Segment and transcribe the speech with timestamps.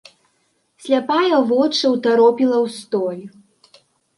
[0.85, 3.23] Сляпая вочы ўтаропіла ў столь.